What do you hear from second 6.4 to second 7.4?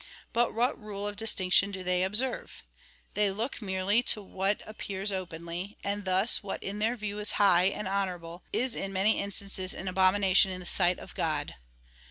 what in their view is